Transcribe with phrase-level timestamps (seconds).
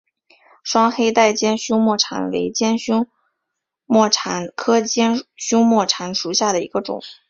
[0.63, 3.05] 双黑带尖胸沫蝉为尖胸
[3.85, 7.03] 沫蝉科尖胸沫蝉属下的一个种。